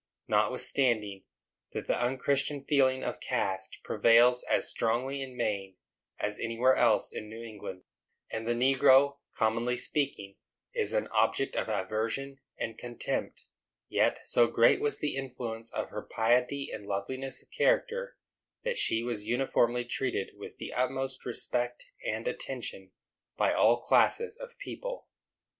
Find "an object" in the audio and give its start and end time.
10.93-11.55